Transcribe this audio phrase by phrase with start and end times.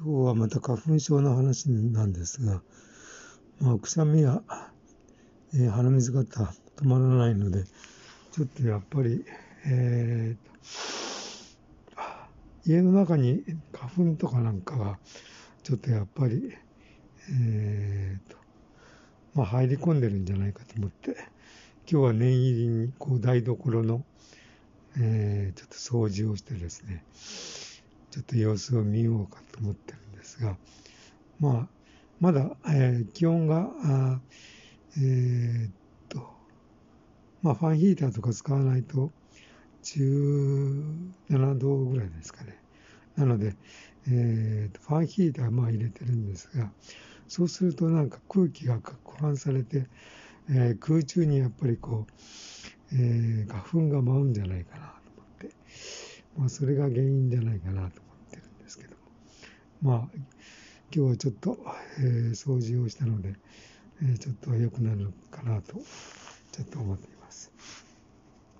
[0.00, 2.62] 今日はまた花粉症の話なんですが、
[3.60, 4.42] まあ、くしゃみや、
[5.54, 6.46] えー、鼻水が止
[6.84, 7.64] まらないので、
[8.30, 9.24] ちょっとやっぱり、
[9.66, 13.42] えー、家の中に
[13.72, 14.98] 花粉とかなんかが、
[15.64, 16.54] ちょっとやっぱり、
[17.32, 18.36] えーと
[19.34, 21.16] まあ、入り込んでるんじゃないかと思って、
[21.90, 24.04] 今日は念入りにこう台所の、
[24.96, 27.02] えー、ちょっと掃除をしてですね、
[28.10, 30.56] ちょっと様子を見ようかと思ってるんですが、
[31.40, 31.68] まあ、
[32.20, 34.20] まだ、えー、気温が、あ
[34.96, 35.72] えー、っ
[36.08, 36.20] と、
[37.42, 39.10] まあ、ファンヒーターとか使わないと、
[39.82, 42.58] 17度ぐらいですかね。
[43.16, 43.54] なので、
[44.08, 46.70] えー、ファンヒーターまあ入れてるんですが、
[47.28, 49.86] そうするとなんか空気が攪拌されて、
[50.50, 52.12] えー、空中にやっぱりこう、
[52.94, 54.87] えー、花粉が舞うんじゃないかな、
[56.38, 57.90] まあ、それが原因じゃないかなと思っ
[58.30, 58.90] てるんですけど
[59.82, 60.08] も、まあ、
[60.94, 61.58] 今日はちょっと、
[61.98, 63.34] えー、掃除をしたので、
[64.02, 65.74] えー、ちょっと良くなるかなと、
[66.52, 67.17] ちょっと思っています。